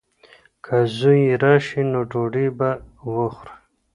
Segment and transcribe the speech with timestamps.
[0.65, 2.69] که زوی یې راشي نو ډوډۍ به
[3.15, 3.53] وخوري.